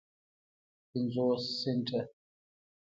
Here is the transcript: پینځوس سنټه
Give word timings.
پینځوس 0.89 1.43
سنټه 1.59 1.99